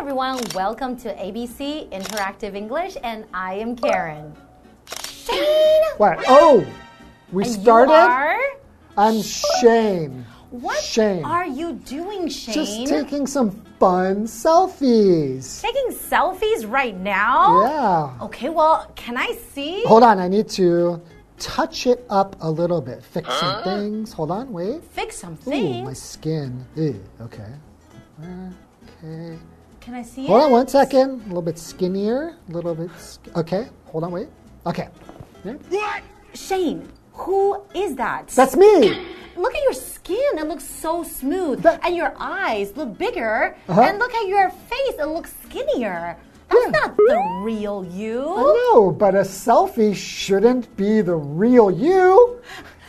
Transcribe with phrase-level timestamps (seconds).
[0.00, 0.40] everyone.
[0.54, 4.34] Welcome to ABC Interactive English, and I am Karen.
[5.06, 5.82] Shane!
[5.98, 6.24] What?
[6.26, 6.66] Oh,
[7.32, 7.92] we And started.
[7.92, 8.40] You are?
[8.96, 10.24] I'm Shane.
[10.52, 11.22] What Shane.
[11.22, 12.54] are you doing, Shane?
[12.54, 15.60] Just taking some fun selfies.
[15.60, 17.66] Taking selfies right now?
[17.66, 18.24] Yeah.
[18.24, 19.84] Okay, well, can I see?
[19.84, 21.02] Hold on, I need to
[21.38, 23.04] touch it up a little bit.
[23.04, 24.14] Fix some things.
[24.14, 24.82] Hold on, wait.
[24.82, 26.64] Fix some Ooh, my skin.
[26.74, 27.52] Ew, okay.
[29.04, 29.38] Okay.
[29.80, 30.44] Can I see Hold it?
[30.44, 31.22] on one second.
[31.24, 32.36] A little bit skinnier.
[32.48, 32.90] A little bit.
[32.98, 33.68] Sk okay.
[33.86, 34.28] Hold on, wait.
[34.66, 34.88] Okay.
[35.70, 36.00] Yeah.
[36.34, 38.28] Shane, who is that?
[38.28, 39.06] That's me.
[39.36, 40.38] Look at your skin.
[40.38, 41.62] It looks so smooth.
[41.62, 43.56] That- and your eyes look bigger.
[43.68, 43.80] Uh-huh.
[43.80, 44.94] And look at your face.
[44.98, 46.16] It looks skinnier.
[46.50, 46.80] That's Yeah.
[46.80, 48.20] not the real you.
[48.20, 52.40] No, but a selfie shouldn't be the real you.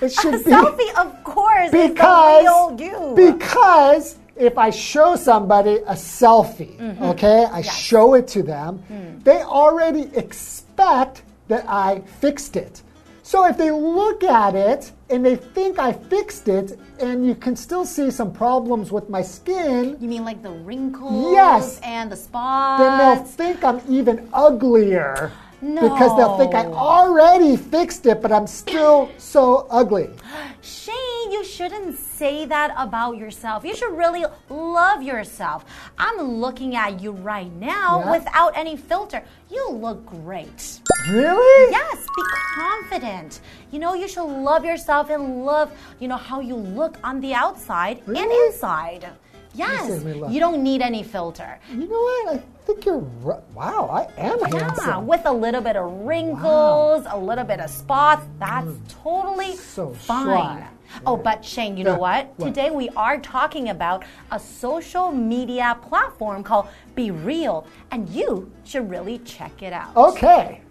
[0.01, 3.13] It A should be selfie, of course, is the because real you.
[3.15, 7.03] because if I show somebody a selfie, Mm-hmm.
[7.11, 9.23] okay, I show it to them, Mm.
[9.23, 12.81] they already expect that I fixed it.
[13.23, 17.55] So if they look at it and they think I fixed it, and you can
[17.55, 21.79] still see some problems with my skin, you mean like the wrinkles Yes.
[21.83, 22.81] and the spots?
[22.81, 25.31] then they'll think I'm even uglier.
[25.61, 30.09] Because they'll think I already fixed it, but I'm still so ugly.
[30.61, 33.63] Shane, you shouldn't say that about yourself.
[33.63, 35.65] You should really love yourself.
[35.99, 38.11] I'm looking at you right now Yeah.
[38.11, 39.23] without any filter.
[39.51, 40.79] You look great.
[41.11, 41.71] Really?
[41.71, 42.23] Yes, be
[42.55, 43.41] confident.
[43.71, 47.33] You know, you should love yourself and love, you know, how you look on the
[47.35, 49.05] outside and inside.
[49.53, 50.31] Yes, Let me look.
[50.31, 51.59] you don't need any filter.
[51.69, 52.35] You know what?
[52.35, 53.41] I think you're right.
[53.53, 55.07] Wow, I am Yeah, handsome.
[55.07, 59.57] with a little bit of wrinkles, a little bit of spots, that's totally Mm.
[59.57, 60.25] So fine.
[60.59, 60.67] shy.
[61.05, 62.33] Oh, but Shane, you know what?
[62.37, 62.47] what?
[62.47, 69.19] Today we are talking about a social media platform called BeReal, and you should really
[69.19, 69.95] check it out.
[69.95, 70.61] Okay.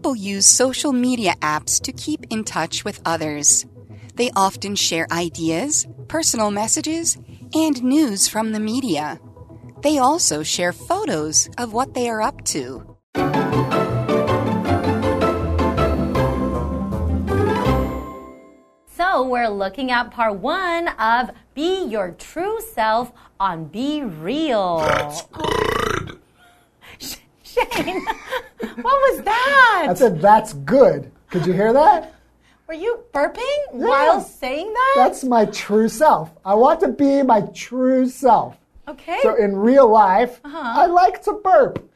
[0.00, 3.66] People use social media apps to keep in touch with others.
[4.14, 7.18] They often share ideas, personal messages,
[7.52, 9.20] and news from the media.
[9.82, 12.96] They also share photos of what they are up to.
[18.96, 24.80] So we're looking at part one of Be Your True Self on BeReal.
[24.80, 26.20] That's good.
[27.42, 28.06] Shane,
[28.60, 29.86] what was that?
[29.90, 31.10] I said that's good.
[31.30, 32.14] Could you hear that?
[32.66, 34.92] Were you burping while saying that?
[34.96, 36.30] That's my true self.
[36.44, 38.56] I want to be my true self.
[38.88, 39.18] okay.
[39.22, 40.80] So in real life, Uh-huh.
[40.82, 41.89] I like to burp.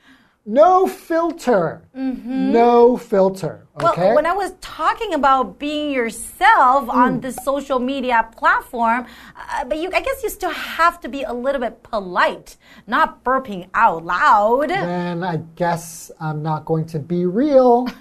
[0.47, 1.83] No filter.
[1.95, 3.67] No filter.
[3.77, 3.83] Mm-hmm.
[3.83, 4.15] Well, Okay.
[4.15, 9.07] when I was talking about being yourself on the social media platform,
[9.37, 12.57] uh, but you, I guess you still have to be a little bit polite,
[12.87, 14.69] not burping out loud.
[14.71, 17.89] then I guess I'm not going to be real.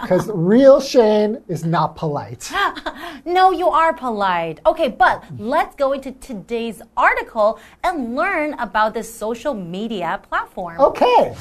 [0.00, 2.50] Because real Shane is not polite.
[3.24, 4.60] No, you are polite.
[4.64, 10.78] Okay, but let's go into today's article and learn about this social media platform.
[10.78, 11.34] Okay.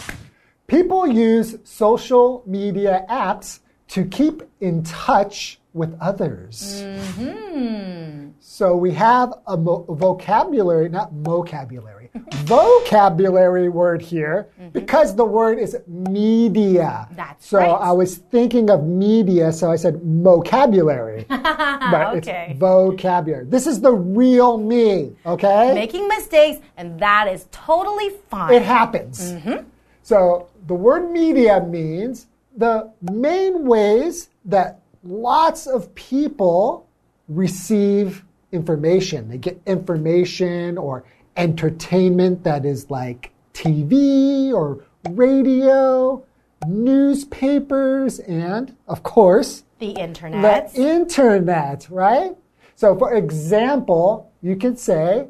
[0.68, 3.60] People use social media apps
[3.90, 6.82] to keep in touch with others.
[6.84, 8.30] Mm-hmm.
[8.40, 12.10] So we have a mo- vocabulary, not vocabulary,
[12.46, 14.70] vocabulary word here mm-hmm.
[14.70, 17.08] because the word is media.
[17.12, 17.70] That's so right.
[17.70, 21.26] I was thinking of media, so I said vocabulary.
[21.30, 22.48] but Okay.
[22.52, 23.46] it's vocabulary.
[23.46, 25.74] This is the real me, okay?
[25.74, 28.54] Making mistakes, and that is totally fine.
[28.54, 29.34] It happens.
[29.34, 29.68] Mm-hmm.
[30.02, 36.88] So the word media means the main ways that lots of people
[37.28, 39.30] receive information.
[39.30, 41.04] They get information or
[41.38, 46.24] entertainment that is like TV or radio,
[46.68, 50.74] newspapers, and of course, the internet.
[50.74, 52.36] the internet, right?
[52.76, 55.28] So, for example, you could say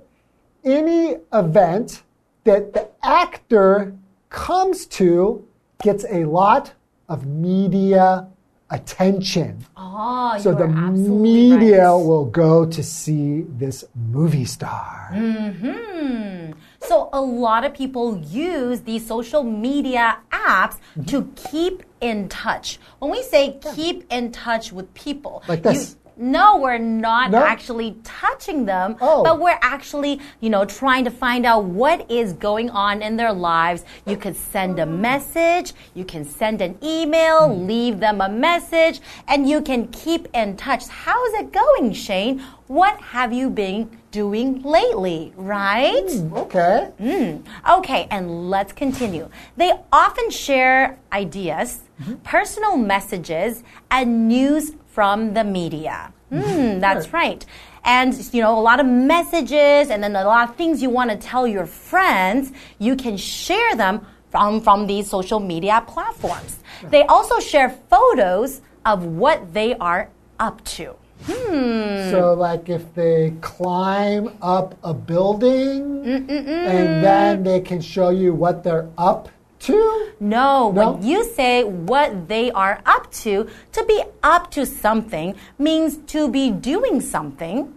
[0.64, 2.04] any event
[2.44, 3.94] that the actor
[4.36, 5.48] comes to
[5.82, 6.74] gets a lot
[7.08, 8.28] of media
[8.70, 9.64] attention.
[9.78, 12.06] oh, So the media right.
[12.08, 15.12] will go to see this movie star.
[15.14, 16.52] Hmm.
[16.82, 21.06] So a lot of people use these social media apps Mm-hmm.
[21.12, 21.18] to
[21.50, 22.80] keep in touch.
[23.00, 25.96] When we say keep in touch with people, Like you- this.
[26.18, 27.44] No, we're not No?
[27.44, 29.24] actually touching them, Oh.
[29.24, 33.34] but we're actually, you know, trying to find out what is going on in their
[33.34, 33.84] lives.
[34.06, 37.68] You could send a message, you can send an email, hmm.
[37.68, 40.88] leave them a message, and you can keep in touch.
[40.88, 42.42] How's it going, Shane?
[42.68, 46.10] What have you been doing lately, right?
[46.10, 46.92] Hmm, okay.
[46.98, 49.30] Hmm, okay, and let's continue.
[49.58, 51.82] They often share ideas,
[52.24, 56.14] personal messages, and news from the media.
[56.30, 57.46] Hmm, that's right.
[57.84, 61.12] And, you know, a lot of messages and then a lot of things you want
[61.12, 66.60] to tell your friends, you can share them from, from these social media platforms.
[66.90, 70.10] They also share photos of what they are
[70.40, 70.96] up to.
[71.26, 72.12] Hmm.
[72.12, 78.64] So, like if they climb up a building and then they can show you what
[78.64, 79.30] they're up
[79.66, 80.12] to?
[80.20, 80.92] No, No?
[80.92, 86.30] when you say what they are up to, to be up to something means to
[86.30, 87.74] be doing something.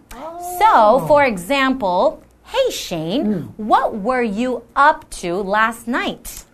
[0.58, 6.44] So, for example, hey Shane, what were you up to last night?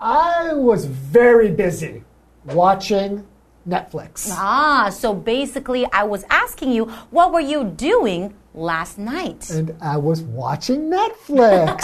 [0.00, 2.04] I was very busy
[2.46, 3.26] watching
[3.68, 4.28] Netflix.
[4.32, 9.50] Ah, so basically, I was asking you, what were you doing last night?
[9.50, 11.80] And I was watching Netflix.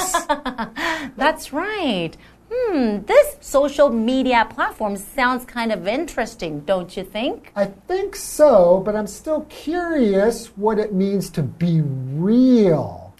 [1.16, 2.16] That's right.
[2.50, 7.52] Hmm, this social media platform sounds kind of interesting, don't you think?
[7.56, 13.14] I think so, but I'm still curious what it means to be real.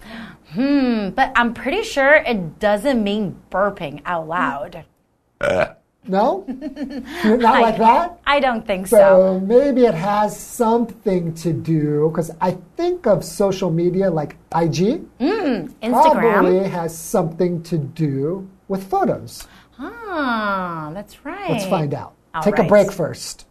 [0.51, 4.85] Hmm, but I'm pretty sure it doesn't mean burping out loud.
[6.09, 6.45] No?
[6.47, 8.19] Not like that?
[8.25, 8.97] I don't think so.
[8.97, 15.03] So maybe it has something to do, because I think of social media like IG.
[15.19, 15.81] Instagram.
[15.81, 19.47] Probably has something to do with photos.
[19.79, 21.51] Ah, that's right.
[21.51, 22.13] Let's find out.
[22.33, 23.45] All Take a break first.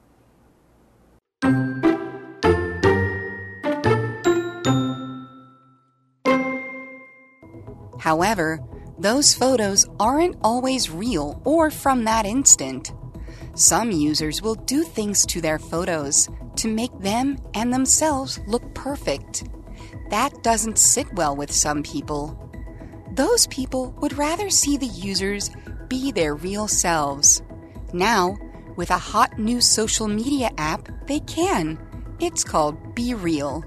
[7.98, 8.60] However,
[8.98, 12.92] those photos aren't always real or from that instant.
[13.54, 19.44] Some users will do things to their photos to make them and themselves look perfect.
[20.10, 22.45] That doesn't sit well with some people.
[23.12, 25.50] Those people would rather see the users
[25.86, 27.40] be their real selves.
[27.92, 28.36] Now,
[28.74, 31.78] with a hot new social media app, they can.
[32.18, 33.62] It's called BeReal.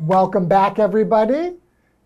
[0.00, 1.54] Welcome back, everybody.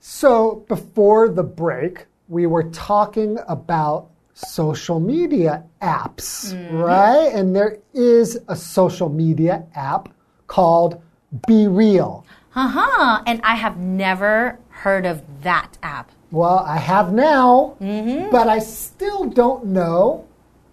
[0.01, 6.77] So, before the break, we were talking about social media apps, mm-hmm.
[6.77, 7.33] right?
[7.33, 10.11] And there is a social media app
[10.47, 11.01] called
[11.49, 12.25] BeReal.
[12.55, 13.23] Uh huh.
[13.27, 16.11] And I have never heard of that app.
[16.31, 20.27] Well, I have now, but I still don't know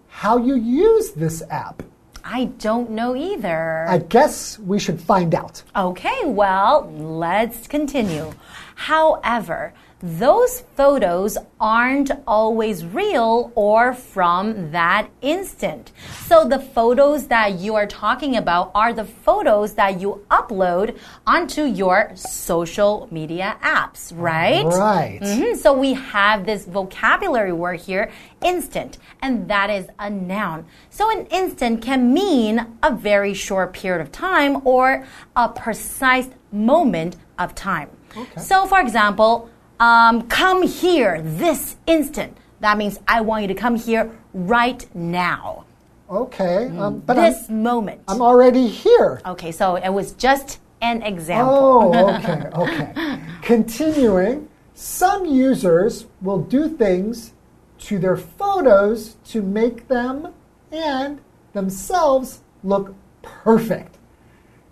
[0.08, 1.82] how you use this app.
[2.24, 3.84] I don't know either.
[3.86, 5.62] I guess we should find out.
[5.76, 8.32] Okay, well, let's continue.
[8.74, 9.74] However,
[10.04, 15.92] those photos aren't always real or from that instant.
[16.26, 21.62] So the photos that you are talking about are the photos that you upload onto
[21.62, 24.66] your social media apps, right?
[24.66, 25.20] Right.
[25.22, 28.10] Mhm, So we have this vocabulary word here,
[28.42, 30.66] instant, and that is a noun.
[30.90, 37.16] So an instant can mean a very short period of time or a precise moment
[37.38, 37.88] of time.
[38.16, 38.40] Okay.
[38.40, 39.48] So, for example,
[39.80, 42.36] um, come here this instant.
[42.60, 45.64] That means I want you to come here right now.
[46.08, 48.02] Okay, um, but I'm, this moment.
[48.08, 49.20] I'm already here.
[49.26, 51.92] okay, so it was just an example.
[51.94, 53.20] Oh, okay, okay.
[53.42, 57.32] Continuing, some users will do things
[57.78, 60.32] to their photos to make them
[60.70, 61.20] and
[61.52, 63.96] themselves look perfect.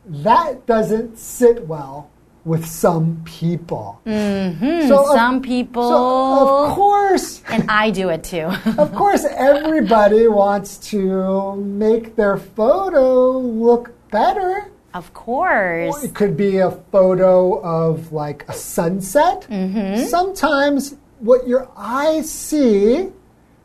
[0.05, 2.11] That doesn't sit well
[2.45, 4.01] with some people.
[4.07, 4.89] Mm-hmm.
[4.89, 5.89] So of- Some people.
[5.89, 8.51] So of course, and I do it too.
[8.79, 14.69] of course, everybody wants to make their photo look better.
[14.95, 16.03] of course.
[16.05, 19.47] It could be a photo of like a sunset.
[19.49, 20.05] Mm-hmm.
[20.07, 23.09] Sometimes what your eyes see,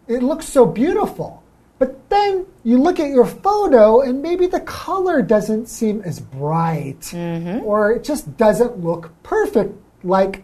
[0.07, 1.43] it looks so beautiful.
[1.79, 7.01] But then you look at your photo and maybe the color doesn't seem as bright
[7.01, 7.63] Mm-hmm.
[7.65, 10.43] or it just doesn't look perfect like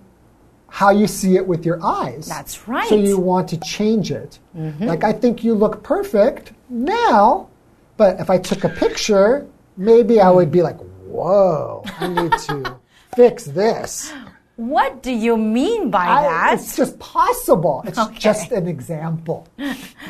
[0.68, 2.28] how you see it with your eyes.
[2.28, 2.90] That's So right.
[2.92, 3.06] Mm-hmm.
[3.06, 4.40] you want to change it.
[4.80, 7.50] Like, I think you look perfect now,
[7.98, 9.48] but if I took a picture,
[9.78, 12.78] maybe I would be like, whoa, I need to
[13.16, 14.12] fix this.
[14.56, 16.54] What do you mean by I- that?
[16.60, 17.84] it's just possible.
[17.88, 18.20] It's Okay.
[18.20, 19.48] just an example.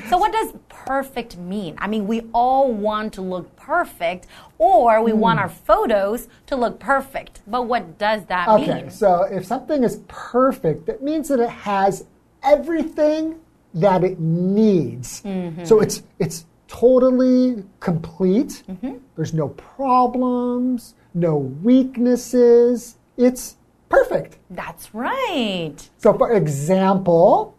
[0.09, 1.75] So, what does perfect mean?
[1.79, 5.43] I mean, we all want to look perfect, or we want Hmm.
[5.43, 7.41] our photos to look perfect.
[7.47, 8.77] But what does that Okay, mean?
[8.77, 12.05] Okay, so if something is perfect, that means that it has
[12.43, 13.35] everything
[13.73, 15.21] that it needs.
[15.23, 15.63] Mm-hmm.
[15.63, 18.63] So it's it's totally complete.
[18.69, 18.97] Mm-hmm.
[19.15, 22.97] There's no problems, no weaknesses.
[23.17, 23.55] It's
[23.93, 24.37] perfect.
[24.49, 25.75] That's right.
[25.97, 27.55] So, for example,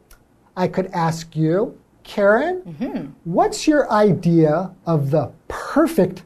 [0.57, 3.01] I could ask you, Karen, Mm-hmm.
[3.25, 6.23] what's your idea of the perfect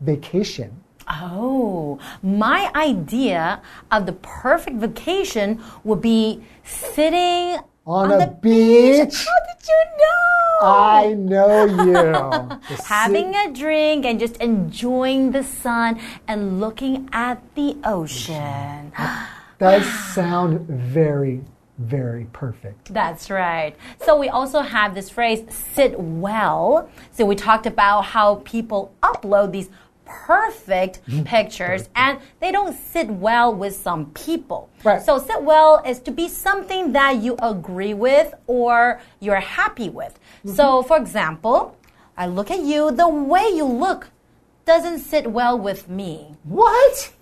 [0.00, 0.70] vacation?
[1.08, 9.26] Oh, my idea of the perfect vacation would be sitting On on a the beach?
[9.28, 10.58] How did you know?
[10.62, 12.76] I know you.
[12.88, 18.92] Having a drink and just enjoying the sun and looking at the ocean.
[19.58, 19.84] does
[20.14, 21.42] sound very,
[21.78, 22.92] very perfect.
[22.92, 23.76] That's right.
[24.04, 26.88] So we also have this phrase, sit well.
[27.12, 29.70] So we talked about how people upload these
[30.04, 31.22] perfect Mm-hmm.
[31.24, 34.68] pictures and they don't sit well with some people.
[34.84, 35.00] Right.
[35.02, 40.18] So sit well is to be something that you agree with or you're happy with.
[40.44, 40.54] Mm-hmm.
[40.56, 41.76] So for example,
[42.18, 44.10] I look at you, the way you look
[44.66, 46.36] doesn't sit well with me.
[46.44, 47.13] What?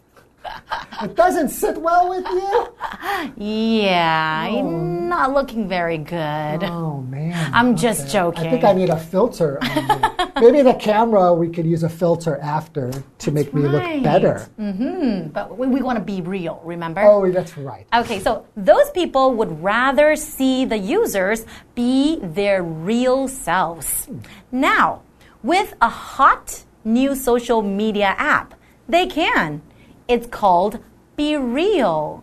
[1.02, 3.44] It doesn't sit well with you?
[3.44, 4.70] Yeah, you're oh.
[4.70, 6.62] not looking very good.
[6.62, 7.52] Oh, man.
[7.52, 8.46] I'm just joking.
[8.46, 10.32] I think I need a filter on.
[10.40, 14.02] Maybe the camera, we could use a filter after to make me look right.
[14.02, 14.48] better.
[14.60, 15.28] Mm-hmm.
[15.28, 17.00] But we, we want to be real, remember?
[17.02, 17.86] Oh, that's right.
[17.94, 24.06] Okay, so those people would rather see the users be their real selves.
[24.06, 24.18] Hmm.
[24.52, 25.02] Now,
[25.42, 28.54] with a hot new social media app,
[28.88, 29.62] they can.
[30.12, 30.78] It's called
[31.16, 32.22] BeReal.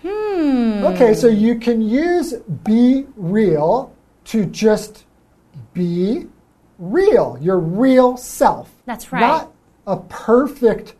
[0.00, 0.84] Hmm.
[0.86, 2.32] Okay, so you can use
[2.64, 5.04] be real to just
[5.74, 6.28] be
[6.78, 8.74] real, your real self.
[8.86, 9.20] That's right.
[9.20, 9.52] Not
[9.86, 10.94] a perfect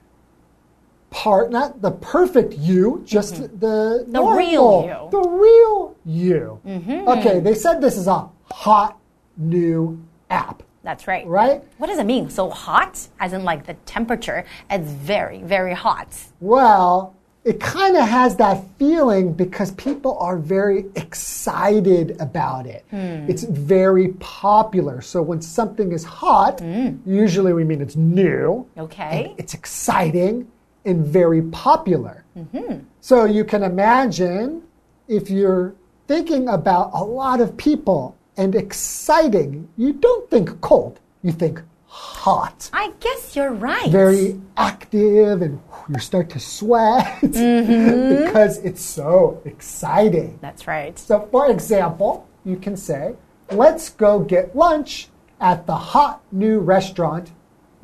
[1.09, 4.13] part, not the perfect you, just the Mm-hmm.
[4.13, 5.11] The normal, real you.
[5.11, 6.61] The real you.
[7.09, 8.99] Okay, they said this is a hot
[9.39, 11.27] new app, That's right.
[11.27, 11.63] right?
[11.79, 12.31] What does it mean?
[12.31, 16.09] So hot, as in like the temperature, it's very, very hot.
[16.41, 22.85] Well, it kind of has that feeling because people are very excited about it.
[22.91, 23.29] Hmm.
[23.29, 25.01] It's very popular.
[25.01, 26.61] So when something is hot,
[27.07, 28.67] usually we mean it's new.
[28.75, 28.81] Hmm.
[28.81, 29.35] Okay.
[29.39, 30.51] it's exciting
[30.85, 32.25] and very popular.
[32.37, 32.85] Mm-hmm.
[33.01, 34.63] So you can imagine
[35.09, 35.75] if you're
[36.07, 42.71] thinking about a lot of people and exciting, you don't think cold, you think hot
[42.73, 43.91] I guess you're right.
[43.91, 48.25] very active and you start to sweat Mm-hmm.
[48.25, 50.39] because it's so exciting.
[50.41, 50.97] That's right.
[50.99, 53.15] So, for example, you can say,
[53.51, 55.09] Let's go get lunch
[55.41, 57.33] at the hot new restaurant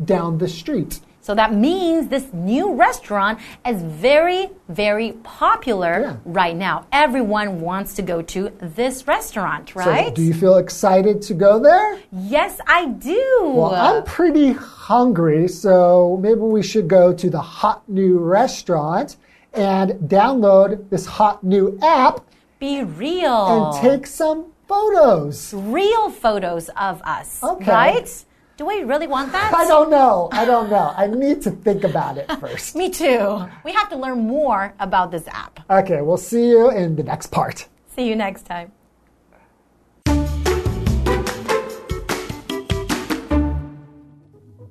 [0.05, 1.01] down the street.
[1.27, 6.17] So that means this new restaurant is very, very popular Yeah.
[6.25, 6.85] right now.
[6.93, 10.11] Everyone wants to go to this restaurant, right?
[10.11, 11.99] So, do you feel excited to go there?
[12.13, 13.25] yes, I do.
[13.43, 19.17] Well, I'm pretty hungry, so maybe we should go to the hot new restaurant
[19.53, 22.21] and download this hot new app
[22.61, 23.41] Be real.
[23.73, 25.53] and take some photos.
[25.53, 27.69] real photos of us, Okay.
[27.81, 28.25] right?
[28.57, 29.53] Do we really want that?
[29.53, 30.31] I don't know.
[30.33, 30.95] I don't know.
[30.97, 32.75] I need to think about it first.
[32.75, 33.47] Me too.
[33.65, 35.61] We have to learn more about this app.
[35.69, 37.69] Okay, we'll see you in the next part.
[37.95, 38.73] See you next time.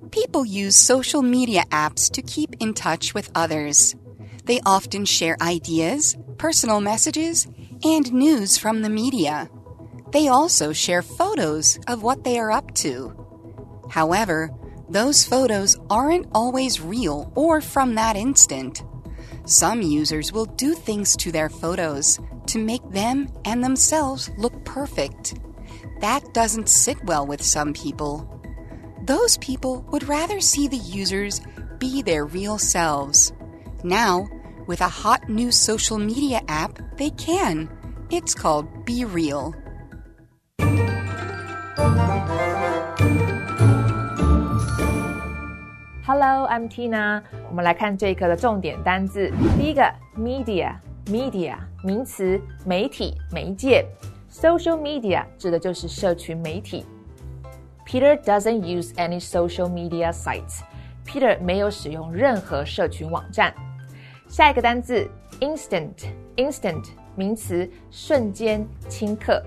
[0.09, 3.95] People use social media apps to keep in touch with others.
[4.45, 7.47] They often share ideas, personal messages,
[7.83, 9.47] and news from the media.
[10.11, 13.24] They also share photos of what they are up to.
[13.89, 14.51] However,
[14.89, 18.83] those photos aren't always real or from that instant.
[19.45, 25.35] Some users will do things to their photos to make them and themselves look perfect.
[26.01, 28.31] That doesn't sit well with some people.
[29.03, 31.41] Those people would rather see the users
[31.79, 33.33] be their real selves.
[33.83, 34.27] Now,
[34.67, 37.69] with a hot new social media app, they can.
[38.09, 39.53] It's called BeReal.
[46.06, 47.22] Hello, I'm Tina。
[47.48, 49.30] 我们来看这一课的重点单字。
[49.58, 49.82] 第一个，
[50.16, 53.86] media，media 名词，媒体、媒介。
[54.30, 56.86] Social media 指的就是社群媒体。
[57.86, 60.60] Peter doesn't use any social media sites.
[61.04, 63.52] Peter 没有使用任何社群网站。
[64.28, 65.94] 下一个单字，instant，
[66.36, 66.84] instant
[67.16, 69.44] 名词，瞬间、顷刻。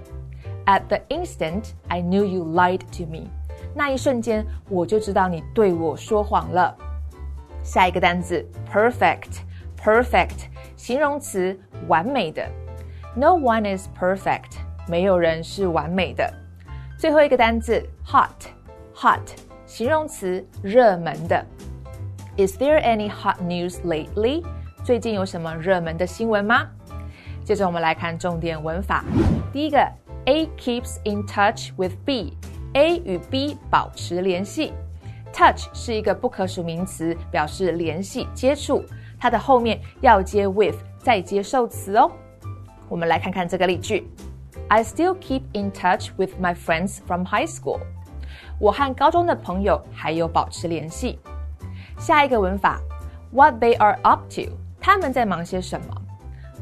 [0.65, 3.29] At the instant, I knew you lied to me.
[3.78, 6.76] 那一瞬间，我就知道你对我说谎了。
[7.62, 11.56] 下一个单词，perfect，perfect，形容词，
[11.86, 12.44] 完美的。
[13.14, 14.56] No one is perfect，
[14.88, 16.28] 没有人是完美的。
[16.98, 19.20] 最后一个单词，hot，hot，
[19.64, 21.46] 形容词，热门的。
[22.36, 24.44] Is there any hot news lately？
[24.82, 26.66] 最近有什么热门的新闻吗？
[27.44, 29.04] 接着我们来看重点文法。
[29.52, 29.78] 第一个
[30.24, 32.36] ，A keeps in touch with B
[32.78, 34.72] A 与 B 保持联系。
[35.32, 38.84] Touch 是一个不可数名词，表示联系、接触，
[39.18, 42.08] 它的后面要接 with，再接受词哦。
[42.88, 44.08] 我们来看看这个例句
[44.68, 47.80] ：I still keep in touch with my friends from high school。
[48.60, 51.18] 我和高中的朋友还有保持联系。
[51.98, 52.80] 下一个文法
[53.32, 56.02] ，What they are up to，他们在忙些什么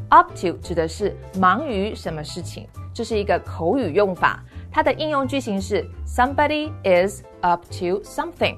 [0.08, 4.42] ？Up to 指的是忙于什么事情，这是一个口语用法。
[4.75, 8.57] 它的应用句型是 Somebody is up to something。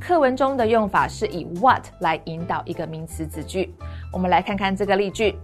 [0.00, 3.72] 课文中的用法是以 what 来引导一个名词子句。
[4.12, 5.36] 我们来看看这个例句。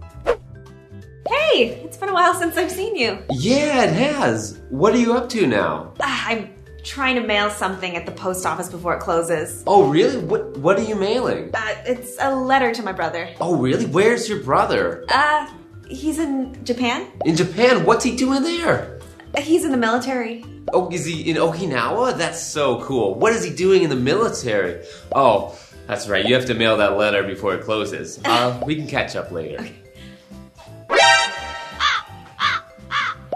[1.25, 3.17] Hey, it's been a while since I've seen you.
[3.29, 4.57] Yeah, it has.
[4.71, 5.93] What are you up to now?
[5.99, 6.49] Ah, I'm
[6.83, 9.63] trying to mail something at the post office before it closes.
[9.67, 10.17] Oh, really?
[10.17, 11.51] What What are you mailing?
[11.53, 13.29] Uh, it's a letter to my brother.
[13.39, 13.85] Oh, really?
[13.85, 15.05] Where's your brother?
[15.09, 15.47] Uh,
[15.87, 17.07] he's in Japan.
[17.25, 17.85] In Japan?
[17.85, 18.92] What's he doing there?
[19.37, 20.43] He's in the military.
[20.73, 22.17] Oh, is he in Okinawa?
[22.17, 23.13] That's so cool.
[23.15, 24.83] What is he doing in the military?
[25.13, 25.55] Oh,
[25.87, 26.25] that's right.
[26.25, 28.19] You have to mail that letter before it closes.
[28.25, 29.63] Uh, we can catch up later.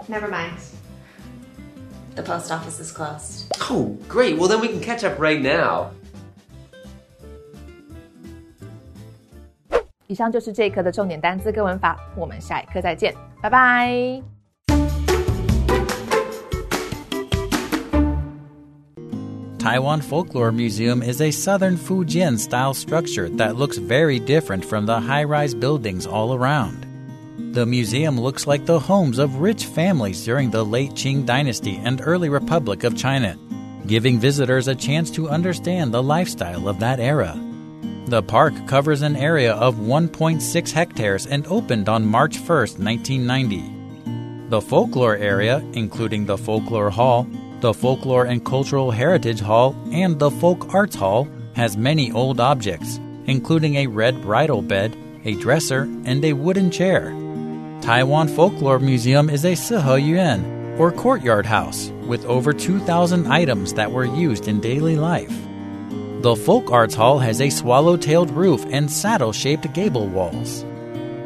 [0.08, 0.58] Never mind.
[2.14, 3.50] The post office is closed.
[3.70, 4.36] Oh, great.
[4.36, 5.90] Well, then we can catch up right now.
[10.06, 14.22] 以上就是这一课的重点单词跟文法，我们下一课再见，拜拜。
[19.59, 25.01] Taiwan Folklore Museum is a southern Fujian style structure that looks very different from the
[25.01, 26.85] high rise buildings all around.
[27.53, 31.99] The museum looks like the homes of rich families during the late Qing Dynasty and
[32.01, 33.37] early Republic of China,
[33.85, 37.37] giving visitors a chance to understand the lifestyle of that era.
[38.05, 44.47] The park covers an area of 1.6 hectares and opened on March 1, 1990.
[44.47, 47.27] The folklore area, including the Folklore Hall,
[47.61, 52.99] the Folklore and Cultural Heritage Hall, and the Folk Arts Hall, has many old objects,
[53.25, 54.95] including a red bridal bed,
[55.25, 57.11] a dresser, and a wooden chair.
[57.81, 63.91] Taiwan Folklore Museum is a Sihe Yuan, or courtyard house, with over 2,000 items that
[63.91, 65.33] were used in daily life.
[66.21, 70.65] The Folk Arts Hall has a swallow tailed roof and saddle shaped gable walls.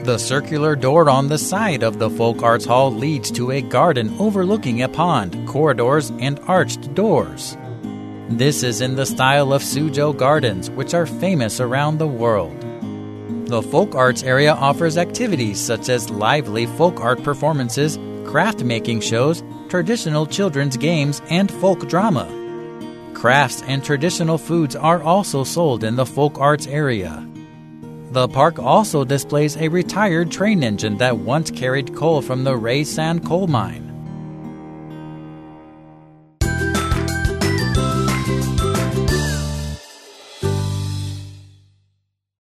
[0.04, 4.14] The circular door on the side of the Folk Arts Hall leads to a garden
[4.20, 7.56] overlooking a pond, corridors, and arched doors.
[8.28, 12.54] This is in the style of Suzhou Gardens, which are famous around the world.
[13.48, 19.42] The folk arts area offers activities such as lively folk art performances, craft making shows,
[19.70, 22.28] traditional children's games, and folk drama.
[23.14, 27.26] Crafts and traditional foods are also sold in the folk arts area.
[28.14, 32.84] The park also displays a retired train engine that once carried coal from the Ray
[32.84, 33.83] Sand coal mine.